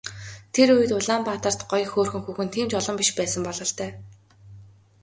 [0.53, 3.89] Тэр үед Улаанбаатарт гоё хөөрхөн хүүхэн тийм ч олон биш байсан бололтой.